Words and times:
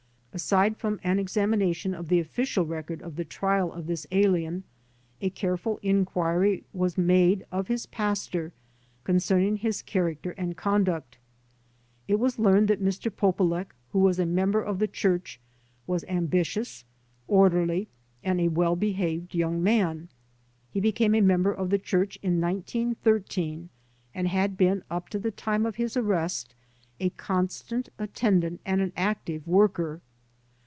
Aside 0.33 0.77
from 0.77 0.97
an 1.03 1.19
examination 1.19 1.93
of 1.93 2.07
the 2.07 2.17
official 2.21 2.65
record 2.65 3.01
of 3.01 3.17
the 3.17 3.25
trial 3.25 3.69
of 3.73 3.85
this 3.85 4.07
alien 4.13 4.63
a 5.19 5.29
careful 5.29 5.77
inquiry 5.83 6.63
was 6.71 6.97
made 6.97 7.45
of 7.51 7.67
his 7.67 7.85
pastor 7.85 8.53
concerning 9.03 9.57
his 9.57 9.81
character 9.81 10.31
and 10.37 10.55
conduct. 10.55 11.17
It 12.07 12.17
was 12.17 12.39
learned 12.39 12.69
that 12.69 12.81
Mr. 12.81 13.11
Polulech, 13.13 13.75
who 13.91 13.99
was 13.99 14.19
a 14.19 14.25
member 14.25 14.61
of 14.63 14.79
his 14.79 14.91
Church, 14.91 15.37
was 15.85 16.05
ambitious, 16.07 16.85
orderly, 17.27 17.89
and 18.23 18.39
a 18.39 18.47
well 18.47 18.77
behaved 18.77 19.35
young 19.35 19.61
man. 19.61 20.07
He 20.71 20.79
became 20.79 21.13
a 21.13 21.19
member 21.19 21.51
of 21.51 21.71
the 21.71 21.77
Church 21.77 22.17
in 22.23 22.39
1913 22.39 23.67
and 24.15 24.27
had 24.29 24.55
been 24.55 24.81
up 24.89 25.09
to 25.09 25.19
the 25.19 25.31
time 25.31 25.65
of 25.65 25.75
his 25.75 25.97
arrest 25.97 26.55
a 27.01 27.09
constant 27.09 27.89
attendant 27.99 28.61
and 28.65 28.79
an 28.79 28.93
active 28.95 29.45
worker. 29.45 29.99